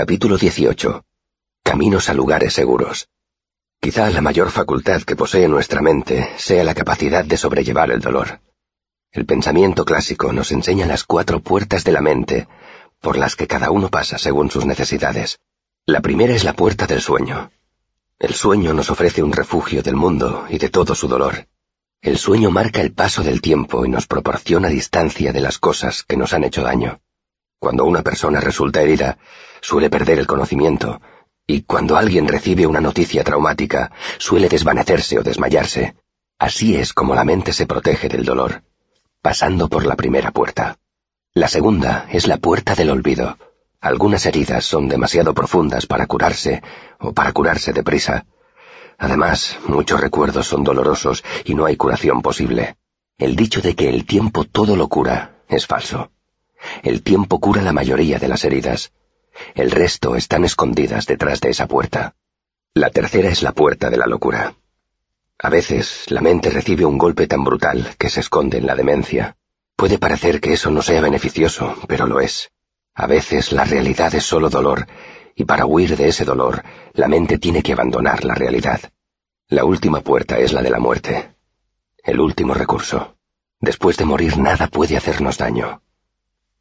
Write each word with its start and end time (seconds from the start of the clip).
Capítulo 0.00 0.38
18. 0.38 1.04
Caminos 1.64 2.08
a 2.08 2.14
lugares 2.14 2.54
seguros. 2.54 3.08
Quizá 3.80 4.08
la 4.10 4.20
mayor 4.20 4.52
facultad 4.52 5.02
que 5.02 5.16
posee 5.16 5.48
nuestra 5.48 5.82
mente 5.82 6.30
sea 6.36 6.62
la 6.62 6.72
capacidad 6.72 7.24
de 7.24 7.36
sobrellevar 7.36 7.90
el 7.90 7.98
dolor. 7.98 8.38
El 9.10 9.26
pensamiento 9.26 9.84
clásico 9.84 10.32
nos 10.32 10.52
enseña 10.52 10.86
las 10.86 11.02
cuatro 11.02 11.40
puertas 11.40 11.82
de 11.82 11.90
la 11.90 12.00
mente, 12.00 12.46
por 13.00 13.18
las 13.18 13.34
que 13.34 13.48
cada 13.48 13.72
uno 13.72 13.88
pasa 13.88 14.18
según 14.18 14.52
sus 14.52 14.66
necesidades. 14.66 15.40
La 15.84 16.00
primera 16.00 16.32
es 16.32 16.44
la 16.44 16.52
puerta 16.52 16.86
del 16.86 17.00
sueño. 17.00 17.50
El 18.20 18.34
sueño 18.34 18.74
nos 18.74 18.90
ofrece 18.90 19.24
un 19.24 19.32
refugio 19.32 19.82
del 19.82 19.96
mundo 19.96 20.46
y 20.48 20.58
de 20.58 20.68
todo 20.68 20.94
su 20.94 21.08
dolor. 21.08 21.48
El 22.02 22.18
sueño 22.18 22.52
marca 22.52 22.80
el 22.80 22.92
paso 22.92 23.24
del 23.24 23.40
tiempo 23.40 23.84
y 23.84 23.88
nos 23.88 24.06
proporciona 24.06 24.68
distancia 24.68 25.32
de 25.32 25.40
las 25.40 25.58
cosas 25.58 26.04
que 26.04 26.16
nos 26.16 26.34
han 26.34 26.44
hecho 26.44 26.62
daño. 26.62 27.00
Cuando 27.58 27.84
una 27.84 28.02
persona 28.02 28.40
resulta 28.40 28.82
herida, 28.82 29.18
suele 29.60 29.90
perder 29.90 30.20
el 30.20 30.26
conocimiento, 30.26 31.00
y 31.46 31.62
cuando 31.62 31.96
alguien 31.96 32.28
recibe 32.28 32.66
una 32.66 32.80
noticia 32.80 33.24
traumática, 33.24 33.90
suele 34.18 34.48
desvanecerse 34.48 35.18
o 35.18 35.22
desmayarse. 35.22 35.96
Así 36.38 36.76
es 36.76 36.92
como 36.92 37.14
la 37.14 37.24
mente 37.24 37.52
se 37.52 37.66
protege 37.66 38.08
del 38.08 38.24
dolor, 38.24 38.62
pasando 39.22 39.68
por 39.68 39.86
la 39.86 39.96
primera 39.96 40.30
puerta. 40.30 40.78
La 41.34 41.48
segunda 41.48 42.06
es 42.10 42.28
la 42.28 42.36
puerta 42.36 42.74
del 42.74 42.90
olvido. 42.90 43.38
Algunas 43.80 44.26
heridas 44.26 44.64
son 44.64 44.88
demasiado 44.88 45.34
profundas 45.34 45.86
para 45.86 46.06
curarse 46.06 46.62
o 47.00 47.12
para 47.12 47.32
curarse 47.32 47.72
deprisa. 47.72 48.26
Además, 48.98 49.56
muchos 49.66 50.00
recuerdos 50.00 50.46
son 50.46 50.64
dolorosos 50.64 51.24
y 51.44 51.54
no 51.54 51.64
hay 51.64 51.76
curación 51.76 52.22
posible. 52.22 52.76
El 53.16 53.34
dicho 53.34 53.60
de 53.60 53.74
que 53.74 53.88
el 53.88 54.04
tiempo 54.04 54.44
todo 54.44 54.76
lo 54.76 54.88
cura 54.88 55.42
es 55.48 55.66
falso. 55.66 56.10
El 56.82 57.02
tiempo 57.02 57.40
cura 57.40 57.62
la 57.62 57.72
mayoría 57.72 58.18
de 58.18 58.28
las 58.28 58.44
heridas. 58.44 58.92
El 59.54 59.70
resto 59.70 60.16
están 60.16 60.44
escondidas 60.44 61.06
detrás 61.06 61.40
de 61.40 61.50
esa 61.50 61.66
puerta. 61.66 62.14
La 62.74 62.90
tercera 62.90 63.28
es 63.28 63.42
la 63.42 63.52
puerta 63.52 63.90
de 63.90 63.96
la 63.96 64.06
locura. 64.06 64.54
A 65.38 65.50
veces 65.50 66.04
la 66.08 66.20
mente 66.20 66.50
recibe 66.50 66.84
un 66.84 66.98
golpe 66.98 67.26
tan 67.26 67.44
brutal 67.44 67.94
que 67.98 68.10
se 68.10 68.20
esconde 68.20 68.58
en 68.58 68.66
la 68.66 68.74
demencia. 68.74 69.36
Puede 69.76 69.98
parecer 69.98 70.40
que 70.40 70.52
eso 70.52 70.70
no 70.70 70.82
sea 70.82 71.00
beneficioso, 71.00 71.76
pero 71.86 72.06
lo 72.06 72.20
es. 72.20 72.50
A 72.94 73.06
veces 73.06 73.52
la 73.52 73.64
realidad 73.64 74.12
es 74.14 74.24
solo 74.24 74.50
dolor, 74.50 74.88
y 75.36 75.44
para 75.44 75.66
huir 75.66 75.96
de 75.96 76.08
ese 76.08 76.24
dolor, 76.24 76.64
la 76.94 77.06
mente 77.06 77.38
tiene 77.38 77.62
que 77.62 77.72
abandonar 77.72 78.24
la 78.24 78.34
realidad. 78.34 78.80
La 79.46 79.64
última 79.64 80.00
puerta 80.00 80.38
es 80.38 80.52
la 80.52 80.62
de 80.62 80.70
la 80.70 80.80
muerte. 80.80 81.36
El 82.02 82.18
último 82.18 82.54
recurso. 82.54 83.14
Después 83.60 83.96
de 83.96 84.04
morir 84.04 84.36
nada 84.38 84.66
puede 84.66 84.96
hacernos 84.96 85.38
daño 85.38 85.80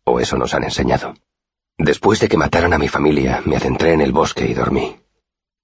o 0.08 0.20
eso 0.20 0.38
nos 0.38 0.54
han 0.54 0.64
enseñado. 0.64 1.14
Después 1.78 2.20
de 2.20 2.30
que 2.30 2.38
mataran 2.38 2.74
a 2.74 2.78
mi 2.78 2.88
familia, 2.88 3.42
me 3.46 3.58
adentré 3.58 3.94
en 3.94 4.02
el 4.02 4.14
bosque 4.14 4.48
y 4.48 4.54
dormí. 4.54 4.96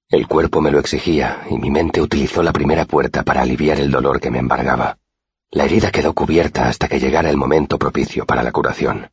El 0.09 0.27
cuerpo 0.27 0.61
me 0.61 0.69
lo 0.69 0.79
exigía 0.79 1.47
y 1.49 1.57
mi 1.57 1.71
mente 1.71 2.01
utilizó 2.01 2.43
la 2.43 2.51
primera 2.51 2.85
puerta 2.85 3.23
para 3.23 3.41
aliviar 3.41 3.79
el 3.79 3.89
dolor 3.89 4.19
que 4.19 4.29
me 4.29 4.39
embargaba. 4.39 4.97
La 5.49 5.63
herida 5.63 5.91
quedó 5.91 6.13
cubierta 6.13 6.67
hasta 6.67 6.87
que 6.87 6.99
llegara 6.99 7.29
el 7.29 7.37
momento 7.37 7.79
propicio 7.79 8.25
para 8.25 8.43
la 8.43 8.51
curación. 8.51 9.09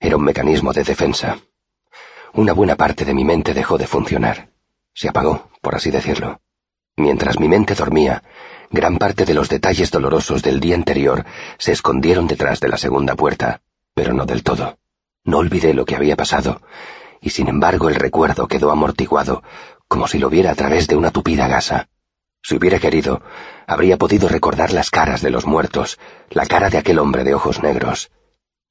Era 0.00 0.16
un 0.16 0.24
mecanismo 0.24 0.72
de 0.72 0.82
defensa. 0.82 1.38
Una 2.34 2.52
buena 2.52 2.76
parte 2.76 3.04
de 3.04 3.14
mi 3.14 3.24
mente 3.24 3.54
dejó 3.54 3.78
de 3.78 3.86
funcionar. 3.86 4.50
Se 4.92 5.08
apagó, 5.08 5.48
por 5.60 5.76
así 5.76 5.90
decirlo. 5.90 6.40
Mientras 6.96 7.38
mi 7.38 7.48
mente 7.48 7.74
dormía, 7.74 8.22
gran 8.70 8.98
parte 8.98 9.24
de 9.24 9.34
los 9.34 9.48
detalles 9.48 9.90
dolorosos 9.90 10.42
del 10.42 10.60
día 10.60 10.74
anterior 10.74 11.24
se 11.56 11.72
escondieron 11.72 12.26
detrás 12.26 12.60
de 12.60 12.68
la 12.68 12.76
segunda 12.76 13.14
puerta, 13.14 13.62
pero 13.94 14.12
no 14.12 14.26
del 14.26 14.42
todo. 14.42 14.78
No 15.24 15.38
olvidé 15.38 15.74
lo 15.74 15.84
que 15.84 15.94
había 15.94 16.16
pasado, 16.16 16.62
y 17.20 17.30
sin 17.30 17.48
embargo 17.48 17.88
el 17.88 17.94
recuerdo 17.94 18.48
quedó 18.48 18.70
amortiguado, 18.70 19.42
como 19.86 20.08
si 20.08 20.18
lo 20.18 20.30
viera 20.30 20.50
a 20.50 20.54
través 20.54 20.88
de 20.88 20.96
una 20.96 21.10
tupida 21.10 21.46
gasa. 21.46 21.88
Si 22.42 22.56
hubiera 22.56 22.80
querido, 22.80 23.22
habría 23.66 23.96
podido 23.96 24.28
recordar 24.28 24.72
las 24.72 24.90
caras 24.90 25.22
de 25.22 25.30
los 25.30 25.46
muertos, 25.46 25.98
la 26.30 26.46
cara 26.46 26.70
de 26.70 26.78
aquel 26.78 26.98
hombre 26.98 27.22
de 27.22 27.34
ojos 27.34 27.62
negros. 27.62 28.10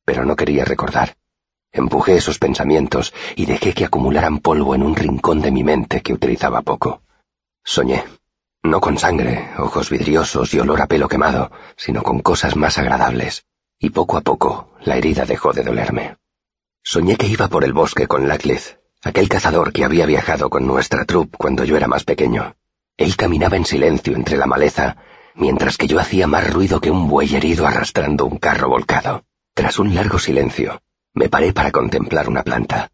Pero 0.04 0.26
no 0.26 0.36
quería 0.36 0.66
recordar. 0.66 1.16
Empujé 1.72 2.16
esos 2.16 2.38
pensamientos 2.38 3.14
y 3.38 3.46
dejé 3.46 3.74
que 3.74 3.86
acumularan 3.86 4.40
polvo 4.40 4.76
en 4.76 4.84
un 4.84 4.96
rincón 4.96 5.42
de 5.42 5.52
mi 5.52 5.64
mente 5.64 6.02
que 6.02 6.14
utilizaba 6.14 6.62
poco. 6.64 7.02
Soñé. 7.64 8.04
No 8.64 8.82
con 8.82 8.98
sangre, 8.98 9.52
ojos 9.58 9.90
vidriosos 9.90 10.54
y 10.54 10.60
olor 10.60 10.82
a 10.82 10.88
pelo 10.88 11.08
quemado, 11.08 11.52
sino 11.78 12.04
con 12.04 12.20
cosas 12.20 12.58
más 12.58 12.78
agradables 12.78 13.46
y 13.82 13.90
poco 13.90 14.16
a 14.16 14.22
poco 14.22 14.70
la 14.82 14.96
herida 14.96 15.26
dejó 15.26 15.54
de 15.54 15.64
dolerme. 15.64 16.18
Soñé 16.84 17.18
que 17.18 17.28
iba 17.28 17.48
por 17.48 17.64
el 17.64 17.74
bosque 17.74 18.08
con 18.08 18.28
Lacklith, 18.28 18.78
aquel 19.02 19.28
cazador 19.28 19.74
que 19.74 19.84
había 19.84 20.06
viajado 20.06 20.52
con 20.52 20.68
nuestra 20.68 21.04
troupe 21.06 21.36
cuando 21.38 21.64
yo 21.66 21.76
era 21.76 21.88
más 21.88 22.04
pequeño. 22.04 22.56
Él 22.96 23.16
caminaba 23.16 23.58
en 23.58 23.66
silencio 23.66 24.16
entre 24.16 24.38
la 24.38 24.46
maleza, 24.46 24.98
mientras 25.34 25.78
que 25.78 25.88
yo 25.88 26.00
hacía 26.00 26.28
más 26.28 26.54
ruido 26.54 26.80
que 26.80 26.92
un 26.92 27.08
buey 27.08 27.36
herido 27.36 27.66
arrastrando 27.66 28.26
un 28.26 28.38
carro 28.38 28.70
volcado. 28.70 29.26
Tras 29.56 29.80
un 29.80 29.96
largo 29.96 30.20
silencio, 30.20 30.82
me 31.14 31.28
paré 31.28 31.52
para 31.52 31.72
contemplar 31.72 32.30
una 32.30 32.44
planta. 32.44 32.92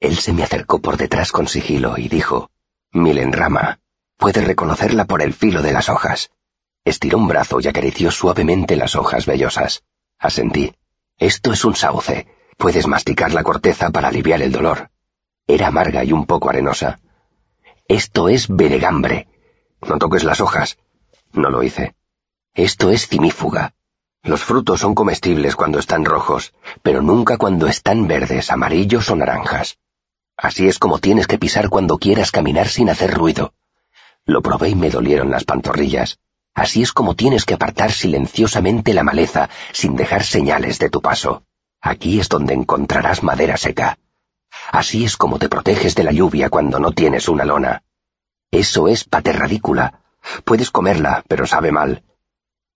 Él 0.00 0.16
se 0.16 0.32
me 0.32 0.42
acercó 0.42 0.80
por 0.80 0.96
detrás 0.96 1.32
con 1.32 1.48
sigilo 1.48 1.98
y 1.98 2.08
dijo, 2.08 2.50
Milenrama, 2.92 3.80
puedes 4.16 4.44
reconocerla 4.44 5.04
por 5.04 5.20
el 5.20 5.34
filo 5.34 5.60
de 5.60 5.72
las 5.72 5.90
hojas. 5.90 6.30
Estiró 6.84 7.18
un 7.18 7.28
brazo 7.28 7.60
y 7.60 7.68
acarició 7.68 8.10
suavemente 8.10 8.74
las 8.76 8.96
hojas 8.96 9.26
vellosas. 9.26 9.82
Asentí. 10.20 10.74
Esto 11.18 11.52
es 11.52 11.64
un 11.64 11.74
sauce. 11.74 12.28
Puedes 12.58 12.86
masticar 12.86 13.32
la 13.32 13.42
corteza 13.42 13.90
para 13.90 14.08
aliviar 14.08 14.42
el 14.42 14.52
dolor. 14.52 14.90
Era 15.46 15.68
amarga 15.68 16.04
y 16.04 16.12
un 16.12 16.26
poco 16.26 16.50
arenosa. 16.50 17.00
Esto 17.88 18.28
es 18.28 18.46
beregambre. 18.48 19.26
No 19.80 19.98
toques 19.98 20.22
las 20.22 20.42
hojas. 20.42 20.76
No 21.32 21.48
lo 21.48 21.62
hice. 21.62 21.94
Esto 22.54 22.90
es 22.90 23.08
cimífuga. 23.08 23.72
Los 24.22 24.44
frutos 24.44 24.80
son 24.80 24.94
comestibles 24.94 25.56
cuando 25.56 25.78
están 25.78 26.04
rojos, 26.04 26.52
pero 26.82 27.00
nunca 27.00 27.38
cuando 27.38 27.66
están 27.66 28.06
verdes, 28.06 28.50
amarillos 28.50 29.08
o 29.08 29.16
naranjas. 29.16 29.78
Así 30.36 30.68
es 30.68 30.78
como 30.78 30.98
tienes 30.98 31.26
que 31.26 31.38
pisar 31.38 31.70
cuando 31.70 31.96
quieras 31.96 32.30
caminar 32.30 32.68
sin 32.68 32.90
hacer 32.90 33.14
ruido. 33.14 33.54
Lo 34.26 34.42
probé 34.42 34.68
y 34.68 34.74
me 34.74 34.90
dolieron 34.90 35.30
las 35.30 35.44
pantorrillas. 35.44 36.18
Así 36.54 36.82
es 36.82 36.92
como 36.92 37.14
tienes 37.14 37.44
que 37.44 37.54
apartar 37.54 37.92
silenciosamente 37.92 38.92
la 38.94 39.02
maleza 39.02 39.48
sin 39.72 39.96
dejar 39.96 40.24
señales 40.24 40.78
de 40.78 40.90
tu 40.90 41.00
paso. 41.00 41.44
Aquí 41.80 42.20
es 42.20 42.28
donde 42.28 42.54
encontrarás 42.54 43.22
madera 43.22 43.56
seca. 43.56 43.98
Así 44.70 45.04
es 45.04 45.16
como 45.16 45.38
te 45.38 45.48
proteges 45.48 45.94
de 45.94 46.04
la 46.04 46.12
lluvia 46.12 46.50
cuando 46.50 46.78
no 46.78 46.92
tienes 46.92 47.28
una 47.28 47.44
lona. 47.44 47.82
Eso 48.50 48.88
es 48.88 49.04
paterradícula. 49.04 50.00
Puedes 50.44 50.70
comerla, 50.70 51.24
pero 51.28 51.46
sabe 51.46 51.72
mal. 51.72 52.02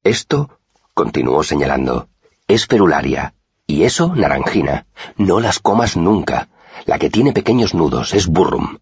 Esto, 0.02 0.58
continuó 0.94 1.42
señalando, 1.42 2.08
es 2.46 2.66
ferularia. 2.66 3.34
Y 3.66 3.84
eso, 3.84 4.14
naranjina. 4.14 4.86
No 5.16 5.40
las 5.40 5.58
comas 5.58 5.96
nunca. 5.96 6.48
La 6.84 6.98
que 6.98 7.10
tiene 7.10 7.32
pequeños 7.32 7.74
nudos 7.74 8.12
es 8.12 8.26
burrum. 8.26 8.78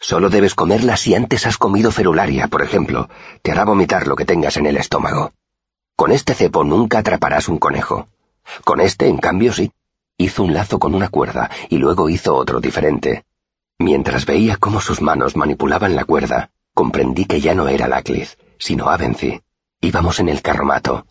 Solo 0.00 0.28
debes 0.28 0.54
comerla 0.54 0.96
si 0.96 1.14
antes 1.14 1.46
has 1.46 1.56
comido 1.56 1.90
ferularia, 1.90 2.48
por 2.48 2.62
ejemplo. 2.62 3.08
Te 3.42 3.52
hará 3.52 3.64
vomitar 3.64 4.06
lo 4.06 4.16
que 4.16 4.24
tengas 4.24 4.56
en 4.56 4.66
el 4.66 4.76
estómago. 4.76 5.32
Con 5.96 6.12
este 6.12 6.34
cepo 6.34 6.64
nunca 6.64 6.98
atraparás 6.98 7.48
un 7.48 7.58
conejo. 7.58 8.08
Con 8.64 8.80
este, 8.80 9.08
en 9.08 9.18
cambio, 9.18 9.52
sí. 9.52 9.72
Hizo 10.16 10.42
un 10.42 10.54
lazo 10.54 10.78
con 10.78 10.94
una 10.94 11.08
cuerda 11.08 11.50
y 11.68 11.78
luego 11.78 12.08
hizo 12.08 12.34
otro 12.34 12.60
diferente. 12.60 13.24
Mientras 13.78 14.26
veía 14.26 14.56
cómo 14.56 14.80
sus 14.80 15.00
manos 15.00 15.36
manipulaban 15.36 15.96
la 15.96 16.04
cuerda, 16.04 16.50
comprendí 16.74 17.24
que 17.24 17.40
ya 17.40 17.54
no 17.54 17.68
era 17.68 17.88
Laclis, 17.88 18.38
sino 18.58 18.88
Avency. 18.88 19.40
Íbamos 19.80 20.20
en 20.20 20.28
el 20.28 20.42
carromato, 20.42 21.06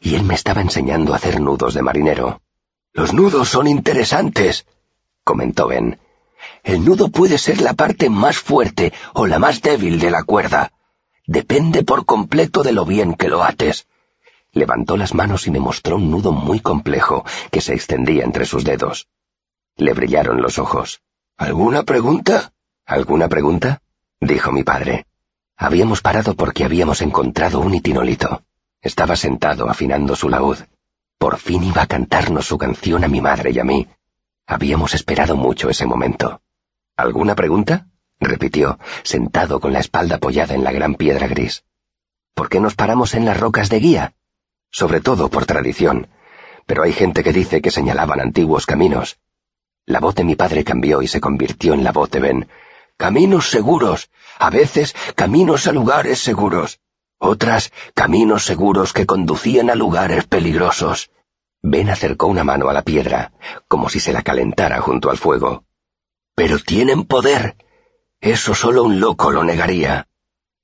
y 0.00 0.14
él 0.14 0.24
me 0.24 0.34
estaba 0.34 0.60
enseñando 0.60 1.12
a 1.12 1.16
hacer 1.16 1.40
nudos 1.40 1.74
de 1.74 1.82
marinero. 1.82 2.40
Los 2.92 3.14
nudos 3.14 3.48
son 3.48 3.66
interesantes, 3.66 4.66
comentó 5.24 5.68
Ben. 5.68 5.98
El 6.62 6.84
nudo 6.84 7.08
puede 7.08 7.38
ser 7.38 7.60
la 7.60 7.74
parte 7.74 8.08
más 8.08 8.38
fuerte 8.38 8.92
o 9.14 9.26
la 9.26 9.38
más 9.38 9.62
débil 9.62 9.98
de 9.98 10.10
la 10.10 10.22
cuerda. 10.22 10.72
Depende 11.26 11.82
por 11.82 12.04
completo 12.04 12.62
de 12.62 12.72
lo 12.72 12.84
bien 12.84 13.14
que 13.14 13.28
lo 13.28 13.42
ates. 13.42 13.86
Levantó 14.52 14.96
las 14.96 15.12
manos 15.12 15.46
y 15.46 15.50
me 15.50 15.58
mostró 15.58 15.96
un 15.96 16.10
nudo 16.10 16.30
muy 16.30 16.60
complejo 16.60 17.24
que 17.50 17.60
se 17.60 17.74
extendía 17.74 18.24
entre 18.24 18.46
sus 18.46 18.64
dedos. 18.64 19.08
Le 19.76 19.92
brillaron 19.92 20.40
los 20.40 20.58
ojos. 20.58 21.00
¿Alguna 21.36 21.82
pregunta? 21.82 22.52
¿Alguna 22.86 23.28
pregunta? 23.28 23.82
dijo 24.20 24.52
mi 24.52 24.62
padre. 24.62 25.06
Habíamos 25.56 26.00
parado 26.00 26.34
porque 26.34 26.64
habíamos 26.64 27.02
encontrado 27.02 27.60
un 27.60 27.74
itinolito. 27.74 28.42
Estaba 28.80 29.16
sentado 29.16 29.68
afinando 29.68 30.14
su 30.14 30.28
laúd. 30.28 30.58
Por 31.18 31.38
fin 31.38 31.64
iba 31.64 31.82
a 31.82 31.86
cantarnos 31.86 32.46
su 32.46 32.58
canción 32.58 33.04
a 33.04 33.08
mi 33.08 33.20
madre 33.20 33.50
y 33.50 33.58
a 33.58 33.64
mí. 33.64 33.88
Habíamos 34.46 34.94
esperado 34.94 35.36
mucho 35.36 35.70
ese 35.70 35.86
momento. 35.86 36.40
¿Alguna 36.96 37.34
pregunta? 37.34 37.86
repitió, 38.20 38.78
sentado 39.02 39.60
con 39.60 39.72
la 39.72 39.80
espalda 39.80 40.16
apoyada 40.16 40.54
en 40.54 40.62
la 40.62 40.72
gran 40.72 40.94
piedra 40.94 41.26
gris. 41.26 41.64
¿Por 42.34 42.48
qué 42.48 42.60
nos 42.60 42.74
paramos 42.74 43.14
en 43.14 43.24
las 43.24 43.38
rocas 43.38 43.68
de 43.68 43.80
guía? 43.80 44.14
Sobre 44.70 45.00
todo 45.00 45.28
por 45.28 45.46
tradición, 45.46 46.08
pero 46.66 46.82
hay 46.82 46.92
gente 46.92 47.22
que 47.22 47.32
dice 47.32 47.60
que 47.60 47.70
señalaban 47.70 48.20
antiguos 48.20 48.66
caminos. 48.66 49.18
La 49.84 50.00
voz 50.00 50.14
de 50.14 50.24
mi 50.24 50.36
padre 50.36 50.64
cambió 50.64 51.02
y 51.02 51.08
se 51.08 51.20
convirtió 51.20 51.74
en 51.74 51.82
la 51.82 51.92
voz 51.92 52.10
de 52.10 52.20
Ben. 52.20 52.48
Caminos 52.96 53.50
seguros. 53.50 54.10
A 54.38 54.50
veces 54.50 54.94
caminos 55.16 55.66
a 55.66 55.72
lugares 55.72 56.20
seguros. 56.20 56.78
Otras 57.18 57.72
caminos 57.94 58.44
seguros 58.44 58.92
que 58.92 59.06
conducían 59.06 59.70
a 59.70 59.74
lugares 59.74 60.24
peligrosos. 60.26 61.10
Ben 61.62 61.90
acercó 61.90 62.26
una 62.26 62.44
mano 62.44 62.68
a 62.68 62.72
la 62.72 62.82
piedra, 62.82 63.32
como 63.68 63.88
si 63.88 63.98
se 64.00 64.12
la 64.12 64.22
calentara 64.22 64.80
junto 64.80 65.10
al 65.10 65.18
fuego. 65.18 65.64
Pero 66.34 66.58
tienen 66.58 67.04
poder. 67.04 67.56
Eso 68.20 68.54
solo 68.54 68.84
un 68.84 69.00
loco 69.00 69.30
lo 69.30 69.44
negaría. 69.44 70.08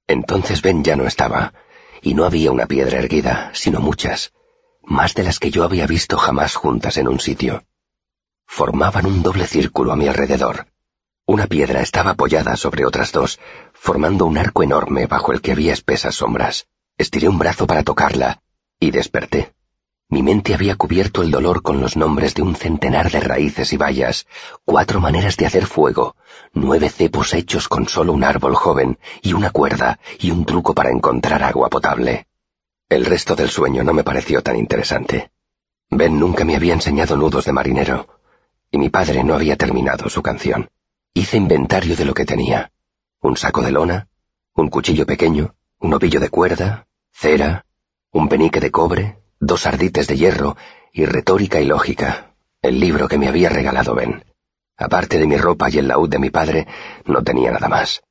Entonces 0.06 0.62
Ben 0.62 0.82
ya 0.82 0.96
no 0.96 1.06
estaba, 1.06 1.52
y 2.00 2.14
no 2.14 2.24
había 2.24 2.50
una 2.50 2.66
piedra 2.66 2.98
erguida, 2.98 3.50
sino 3.52 3.80
muchas, 3.80 4.32
más 4.82 5.14
de 5.14 5.24
las 5.24 5.38
que 5.38 5.50
yo 5.50 5.64
había 5.64 5.86
visto 5.86 6.16
jamás 6.16 6.54
juntas 6.54 6.96
en 6.96 7.08
un 7.08 7.20
sitio. 7.20 7.64
Formaban 8.46 9.04
un 9.06 9.22
doble 9.22 9.46
círculo 9.46 9.92
a 9.92 9.96
mi 9.96 10.08
alrededor. 10.08 10.68
Una 11.26 11.46
piedra 11.46 11.82
estaba 11.82 12.12
apoyada 12.12 12.56
sobre 12.56 12.86
otras 12.86 13.12
dos, 13.12 13.38
formando 13.74 14.24
un 14.24 14.38
arco 14.38 14.62
enorme 14.62 15.06
bajo 15.06 15.32
el 15.32 15.42
que 15.42 15.52
había 15.52 15.74
espesas 15.74 16.14
sombras. 16.14 16.66
Estiré 16.96 17.28
un 17.28 17.38
brazo 17.38 17.66
para 17.66 17.82
tocarla, 17.82 18.40
y 18.80 18.90
desperté. 18.90 19.52
Mi 20.10 20.22
mente 20.22 20.54
había 20.54 20.74
cubierto 20.76 21.22
el 21.22 21.30
dolor 21.30 21.60
con 21.60 21.82
los 21.82 21.94
nombres 21.94 22.34
de 22.34 22.40
un 22.40 22.54
centenar 22.54 23.10
de 23.10 23.20
raíces 23.20 23.74
y 23.74 23.76
bayas, 23.76 24.26
cuatro 24.64 25.00
maneras 25.00 25.36
de 25.36 25.44
hacer 25.44 25.66
fuego, 25.66 26.16
nueve 26.54 26.88
cepos 26.88 27.34
hechos 27.34 27.68
con 27.68 27.88
solo 27.88 28.14
un 28.14 28.24
árbol 28.24 28.54
joven 28.54 28.98
y 29.20 29.34
una 29.34 29.50
cuerda 29.50 29.98
y 30.18 30.30
un 30.30 30.46
truco 30.46 30.74
para 30.74 30.90
encontrar 30.90 31.42
agua 31.42 31.68
potable. 31.68 32.26
El 32.88 33.04
resto 33.04 33.36
del 33.36 33.50
sueño 33.50 33.84
no 33.84 33.92
me 33.92 34.02
pareció 34.02 34.42
tan 34.42 34.56
interesante. 34.56 35.30
Ben 35.90 36.18
nunca 36.18 36.42
me 36.46 36.56
había 36.56 36.72
enseñado 36.72 37.14
nudos 37.14 37.44
de 37.44 37.52
marinero, 37.52 38.08
y 38.70 38.78
mi 38.78 38.88
padre 38.88 39.22
no 39.24 39.34
había 39.34 39.56
terminado 39.56 40.08
su 40.08 40.22
canción. 40.22 40.70
Hice 41.12 41.36
inventario 41.36 41.96
de 41.96 42.06
lo 42.06 42.14
que 42.14 42.24
tenía. 42.24 42.72
Un 43.20 43.36
saco 43.36 43.60
de 43.60 43.72
lona, 43.72 44.08
un 44.54 44.68
cuchillo 44.68 45.04
pequeño, 45.04 45.54
un 45.80 45.92
ovillo 45.92 46.18
de 46.18 46.30
cuerda, 46.30 46.86
cera, 47.12 47.66
un 48.10 48.28
penique 48.30 48.60
de 48.60 48.70
cobre, 48.70 49.18
dos 49.40 49.66
ardites 49.66 50.06
de 50.06 50.16
hierro 50.16 50.56
y 50.92 51.04
retórica 51.04 51.60
y 51.60 51.64
lógica, 51.64 52.34
el 52.62 52.80
libro 52.80 53.08
que 53.08 53.18
me 53.18 53.28
había 53.28 53.48
regalado 53.48 53.94
Ben. 53.94 54.24
Aparte 54.76 55.18
de 55.18 55.26
mi 55.26 55.36
ropa 55.36 55.70
y 55.70 55.78
el 55.78 55.88
laúd 55.88 56.08
de 56.08 56.18
mi 56.18 56.30
padre, 56.30 56.66
no 57.04 57.22
tenía 57.22 57.50
nada 57.50 57.68
más. 57.68 58.02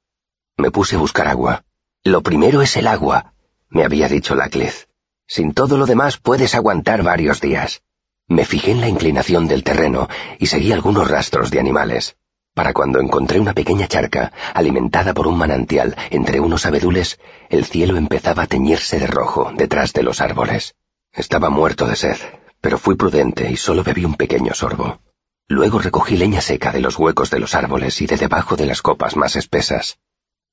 Me 0.58 0.72
puse 0.72 0.96
a 0.96 1.00
buscar 1.00 1.28
agua. 1.28 1.64
Lo 2.04 2.22
primero 2.22 2.62
es 2.62 2.76
el 2.78 2.88
agua, 2.88 3.34
me 3.70 3.84
había 3.84 4.08
dicho 4.08 4.36
Lacleth. 4.36 4.88
Sin 5.28 5.54
todo 5.54 5.78
lo 5.78 5.86
demás 5.86 6.18
puedes 6.18 6.56
aguantar 6.56 7.04
varios 7.04 7.42
días. 7.42 7.82
Me 8.28 8.46
fijé 8.46 8.72
en 8.72 8.82
la 8.82 8.90
inclinación 8.90 9.48
del 9.48 9.64
terreno 9.64 10.08
y 10.40 10.48
seguí 10.48 10.72
algunos 10.72 11.10
rastros 11.10 11.52
de 11.52 11.60
animales. 11.60 12.16
Para 12.54 12.74
cuando 12.74 13.00
encontré 13.00 13.40
una 13.40 13.54
pequeña 13.54 13.88
charca, 13.88 14.32
alimentada 14.54 15.14
por 15.14 15.28
un 15.28 15.38
manantial 15.38 15.96
entre 16.10 16.40
unos 16.40 16.66
abedules, 16.66 17.20
el 17.50 17.66
cielo 17.66 17.98
empezaba 17.98 18.44
a 18.44 18.48
teñirse 18.48 19.00
de 19.00 19.08
rojo 19.08 19.52
detrás 19.56 19.94
de 19.94 20.04
los 20.04 20.22
árboles. 20.22 20.74
Estaba 21.18 21.50
muerto 21.50 21.88
de 21.88 21.96
sed, 21.96 22.18
pero 22.62 22.78
fui 22.78 22.94
prudente 22.94 23.50
y 23.50 23.58
solo 23.58 23.84
bebí 23.84 24.06
un 24.06 24.14
pequeño 24.14 24.54
sorbo. 24.54 25.02
Luego 25.48 25.80
recogí 25.80 26.16
leña 26.16 26.42
seca 26.42 26.72
de 26.72 26.80
los 26.80 27.00
huecos 27.00 27.32
de 27.32 27.40
los 27.40 27.56
árboles 27.56 28.00
y 28.04 28.06
de 28.06 28.18
debajo 28.18 28.56
de 28.56 28.68
las 28.68 28.84
copas 28.84 29.16
más 29.16 29.36
espesas. 29.36 29.98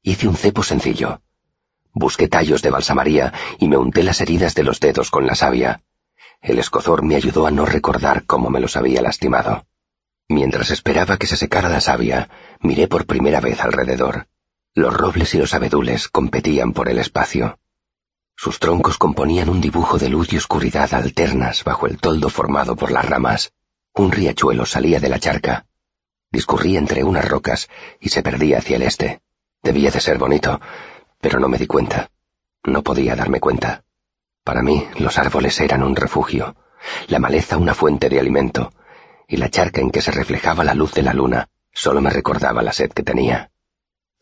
Hice 0.02 0.26
un 0.26 0.36
cepo 0.36 0.62
sencillo. 0.62 1.20
Busqué 1.92 2.28
tallos 2.28 2.62
de 2.62 2.70
balsamaría 2.70 3.34
y 3.58 3.68
me 3.68 3.76
unté 3.76 4.02
las 4.02 4.22
heridas 4.22 4.54
de 4.54 4.62
los 4.62 4.80
dedos 4.80 5.10
con 5.10 5.26
la 5.26 5.34
savia. 5.34 5.82
El 6.40 6.58
escozor 6.58 7.02
me 7.02 7.16
ayudó 7.16 7.46
a 7.46 7.50
no 7.50 7.66
recordar 7.66 8.24
cómo 8.24 8.48
me 8.48 8.60
los 8.60 8.78
había 8.78 9.02
lastimado. 9.02 9.66
Mientras 10.28 10.70
esperaba 10.70 11.18
que 11.18 11.26
se 11.26 11.36
secara 11.36 11.68
la 11.68 11.82
savia, 11.82 12.30
miré 12.60 12.88
por 12.88 13.04
primera 13.04 13.40
vez 13.40 13.60
alrededor. 13.60 14.28
Los 14.72 14.94
robles 14.94 15.34
y 15.34 15.38
los 15.38 15.52
abedules 15.52 16.08
competían 16.08 16.72
por 16.72 16.88
el 16.88 16.98
espacio. 16.98 17.58
Sus 18.36 18.58
troncos 18.58 18.98
componían 18.98 19.48
un 19.48 19.60
dibujo 19.60 19.98
de 19.98 20.08
luz 20.08 20.32
y 20.32 20.36
oscuridad 20.36 20.92
alternas 20.92 21.64
bajo 21.64 21.86
el 21.86 21.98
toldo 21.98 22.28
formado 22.28 22.76
por 22.76 22.90
las 22.90 23.04
ramas. 23.04 23.52
Un 23.94 24.12
riachuelo 24.12 24.66
salía 24.66 25.00
de 25.00 25.08
la 25.08 25.18
charca. 25.18 25.66
Discurría 26.30 26.78
entre 26.78 27.04
unas 27.04 27.26
rocas 27.26 27.68
y 28.00 28.08
se 28.08 28.22
perdía 28.22 28.58
hacia 28.58 28.76
el 28.76 28.82
este. 28.82 29.22
Debía 29.62 29.90
de 29.90 30.00
ser 30.00 30.18
bonito, 30.18 30.60
pero 31.20 31.38
no 31.38 31.48
me 31.48 31.58
di 31.58 31.66
cuenta. 31.66 32.10
No 32.64 32.82
podía 32.82 33.14
darme 33.14 33.40
cuenta. 33.40 33.84
Para 34.42 34.62
mí, 34.62 34.86
los 34.98 35.16
árboles 35.16 35.58
eran 35.60 35.82
un 35.82 35.96
refugio, 35.96 36.56
la 37.08 37.18
maleza 37.18 37.56
una 37.56 37.72
fuente 37.72 38.08
de 38.08 38.20
alimento, 38.20 38.72
y 39.26 39.36
la 39.36 39.48
charca 39.48 39.80
en 39.80 39.90
que 39.90 40.02
se 40.02 40.10
reflejaba 40.10 40.64
la 40.64 40.74
luz 40.74 40.92
de 40.92 41.02
la 41.02 41.14
luna 41.14 41.48
solo 41.72 42.00
me 42.00 42.10
recordaba 42.10 42.62
la 42.62 42.72
sed 42.72 42.92
que 42.92 43.02
tenía. 43.02 43.50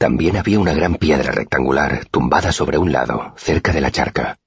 También 0.02 0.36
había 0.36 0.58
una 0.58 0.74
gran 0.74 0.96
piedra 0.96 1.30
rectangular 1.30 2.06
tumbada 2.06 2.50
sobre 2.50 2.76
un 2.76 2.90
lado, 2.90 3.34
cerca 3.36 3.72
de 3.72 3.80
la 3.80 3.92
charca. 3.92 4.40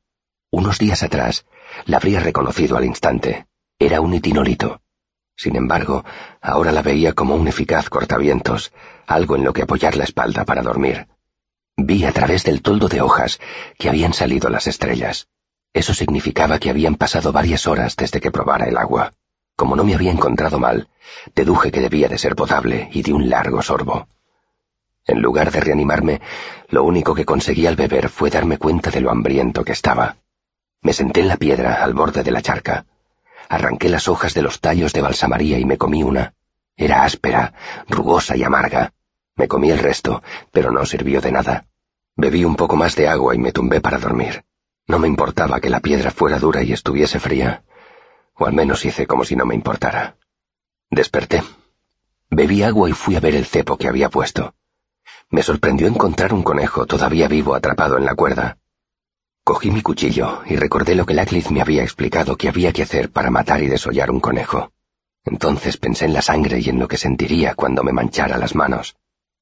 Unos 0.51 0.79
días 0.79 1.01
atrás 1.01 1.45
la 1.85 1.95
habría 1.95 2.19
reconocido 2.19 2.75
al 2.75 2.83
instante. 2.83 3.45
Era 3.79 4.01
un 4.01 4.13
itinolito. 4.13 4.81
Sin 5.37 5.55
embargo, 5.55 6.03
ahora 6.41 6.73
la 6.73 6.81
veía 6.81 7.13
como 7.13 7.35
un 7.35 7.47
eficaz 7.47 7.89
cortavientos, 7.89 8.73
algo 9.07 9.37
en 9.37 9.45
lo 9.45 9.53
que 9.53 9.61
apoyar 9.61 9.95
la 9.95 10.03
espalda 10.03 10.43
para 10.43 10.61
dormir. 10.61 11.07
Vi 11.77 12.03
a 12.03 12.11
través 12.11 12.43
del 12.43 12.61
toldo 12.61 12.89
de 12.89 12.99
hojas 12.99 13.39
que 13.79 13.87
habían 13.87 14.11
salido 14.11 14.49
las 14.49 14.67
estrellas. 14.67 15.29
Eso 15.71 15.93
significaba 15.93 16.59
que 16.59 16.69
habían 16.69 16.95
pasado 16.95 17.31
varias 17.31 17.65
horas 17.65 17.95
desde 17.95 18.19
que 18.19 18.29
probara 18.29 18.65
el 18.65 18.75
agua. 18.75 19.13
Como 19.55 19.77
no 19.77 19.85
me 19.85 19.95
había 19.95 20.11
encontrado 20.11 20.59
mal, 20.59 20.89
deduje 21.33 21.71
que 21.71 21.79
debía 21.79 22.09
de 22.09 22.17
ser 22.17 22.35
potable 22.35 22.89
y 22.91 23.03
di 23.03 23.13
un 23.13 23.29
largo 23.29 23.61
sorbo. 23.61 24.09
En 25.07 25.21
lugar 25.21 25.51
de 25.51 25.59
reanimarme, 25.59 26.21
lo 26.69 26.83
único 26.83 27.13
que 27.13 27.25
conseguí 27.25 27.67
al 27.67 27.75
beber 27.75 28.09
fue 28.09 28.31
darme 28.31 28.57
cuenta 28.57 28.89
de 28.89 29.01
lo 29.01 29.11
hambriento 29.11 29.63
que 29.63 29.71
estaba. 29.71 30.17
Me 30.81 30.93
senté 30.93 31.21
en 31.21 31.27
la 31.27 31.37
piedra 31.37 31.83
al 31.83 31.93
borde 31.93 32.23
de 32.23 32.31
la 32.31 32.41
charca. 32.41 32.85
Arranqué 33.47 33.89
las 33.89 34.07
hojas 34.07 34.33
de 34.33 34.41
los 34.41 34.59
tallos 34.59 34.93
de 34.93 35.01
balsamaría 35.01 35.59
y 35.59 35.65
me 35.65 35.77
comí 35.77 36.01
una. 36.01 36.33
Era 36.75 37.03
áspera, 37.03 37.53
rugosa 37.87 38.35
y 38.35 38.43
amarga. 38.43 38.93
Me 39.35 39.47
comí 39.47 39.69
el 39.69 39.79
resto, 39.79 40.23
pero 40.51 40.71
no 40.71 40.85
sirvió 40.85 41.21
de 41.21 41.31
nada. 41.31 41.65
Bebí 42.15 42.43
un 42.43 42.55
poco 42.55 42.75
más 42.75 42.95
de 42.95 43.07
agua 43.07 43.35
y 43.35 43.37
me 43.37 43.51
tumbé 43.51 43.81
para 43.81 43.99
dormir. 43.99 44.43
No 44.87 44.97
me 44.97 45.07
importaba 45.07 45.59
que 45.59 45.69
la 45.69 45.81
piedra 45.81 46.11
fuera 46.11 46.39
dura 46.39 46.63
y 46.63 46.71
estuviese 46.71 47.19
fría, 47.19 47.63
o 48.35 48.45
al 48.45 48.53
menos 48.53 48.85
hice 48.85 49.07
como 49.07 49.23
si 49.23 49.35
no 49.35 49.45
me 49.45 49.55
importara. 49.55 50.17
Desperté. 50.89 51.43
Bebí 52.29 52.63
agua 52.63 52.89
y 52.89 52.93
fui 52.93 53.15
a 53.15 53.19
ver 53.19 53.35
el 53.35 53.45
cepo 53.45 53.77
que 53.77 53.87
había 53.87 54.09
puesto. 54.09 54.53
Me 55.29 55.41
sorprendió 55.41 55.87
encontrar 55.87 56.33
un 56.33 56.43
conejo 56.43 56.85
todavía 56.85 57.27
vivo 57.27 57.55
atrapado 57.55 57.97
en 57.97 58.05
la 58.05 58.15
cuerda. 58.15 58.57
Cogí 59.43 59.69
mi 59.71 59.81
cuchillo 59.81 60.41
y 60.45 60.55
recordé 60.55 60.95
lo 60.95 61.05
que 61.05 61.13
Laclitz 61.13 61.51
me 61.51 61.61
había 61.61 61.83
explicado 61.83 62.35
que 62.35 62.49
había 62.49 62.73
que 62.73 62.83
hacer 62.83 63.11
para 63.11 63.29
matar 63.29 63.61
y 63.61 63.67
desollar 63.67 64.11
un 64.11 64.19
conejo. 64.19 64.71
Entonces 65.23 65.77
pensé 65.77 66.05
en 66.05 66.13
la 66.13 66.21
sangre 66.21 66.59
y 66.59 66.69
en 66.69 66.79
lo 66.79 66.87
que 66.87 66.97
sentiría 66.97 67.55
cuando 67.55 67.83
me 67.83 67.91
manchara 67.91 68.37
las 68.37 68.55
manos. 68.55 68.95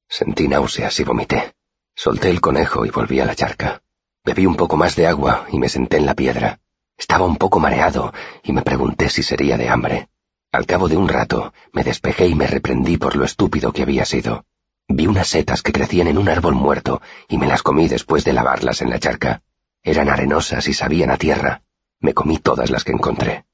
Sentí 0.08 0.48
náuseas 0.48 0.98
y 1.00 1.04
vomité. 1.04 1.54
Solté 1.94 2.30
el 2.30 2.40
conejo 2.40 2.84
y 2.84 2.90
volví 2.90 3.20
a 3.20 3.26
la 3.26 3.34
charca. 3.34 3.82
Bebí 4.24 4.46
un 4.46 4.56
poco 4.56 4.76
más 4.76 4.96
de 4.96 5.06
agua 5.06 5.46
y 5.52 5.58
me 5.58 5.68
senté 5.68 5.98
en 5.98 6.06
la 6.06 6.14
piedra. 6.14 6.60
Estaba 6.96 7.26
un 7.26 7.36
poco 7.36 7.60
mareado 7.60 8.12
y 8.42 8.52
me 8.52 8.62
pregunté 8.62 9.10
si 9.10 9.22
sería 9.22 9.58
de 9.58 9.68
hambre. 9.68 10.08
Al 10.50 10.66
cabo 10.66 10.88
de 10.88 10.96
un 10.96 11.08
rato 11.08 11.52
me 11.72 11.84
despejé 11.84 12.28
y 12.28 12.34
me 12.34 12.46
reprendí 12.46 12.96
por 12.96 13.16
lo 13.16 13.24
estúpido 13.24 13.72
que 13.72 13.82
había 13.82 14.04
sido. 14.04 14.44
Vi 14.88 15.06
unas 15.06 15.28
setas 15.28 15.62
que 15.62 15.72
crecían 15.72 16.08
en 16.08 16.18
un 16.18 16.28
árbol 16.28 16.54
muerto 16.54 17.00
y 17.28 17.38
me 17.38 17.46
las 17.46 17.62
comí 17.62 17.88
después 17.88 18.24
de 18.24 18.32
lavarlas 18.32 18.82
en 18.82 18.90
la 18.90 18.98
charca. 18.98 19.42
Eran 19.82 20.08
arenosas 20.08 20.68
y 20.68 20.74
sabían 20.74 21.10
a 21.10 21.16
tierra. 21.16 21.62
Me 22.00 22.12
comí 22.12 22.38
todas 22.38 22.70
las 22.70 22.84
que 22.84 22.92
encontré. 22.92 23.44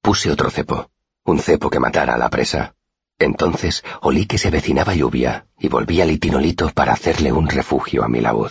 Puse 0.00 0.30
otro 0.30 0.50
cepo, 0.50 0.90
un 1.24 1.38
cepo 1.38 1.70
que 1.70 1.78
matara 1.78 2.14
a 2.14 2.18
la 2.18 2.30
presa. 2.30 2.74
Entonces 3.18 3.84
olí 4.00 4.26
que 4.26 4.38
se 4.38 4.48
avecinaba 4.48 4.94
lluvia 4.94 5.46
y 5.58 5.68
volví 5.68 6.00
al 6.00 6.10
itinolito 6.10 6.70
para 6.70 6.92
hacerle 6.92 7.32
un 7.32 7.48
refugio 7.48 8.02
a 8.02 8.08
mi 8.08 8.20
laúd. 8.20 8.50